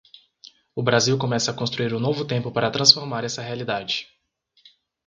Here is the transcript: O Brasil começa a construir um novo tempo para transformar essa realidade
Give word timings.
O 0.73 0.81
Brasil 0.81 1.15
começa 1.15 1.51
a 1.51 1.53
construir 1.53 1.93
um 1.93 1.99
novo 1.99 2.25
tempo 2.25 2.51
para 2.51 2.71
transformar 2.71 3.23
essa 3.23 3.39
realidade 3.39 4.07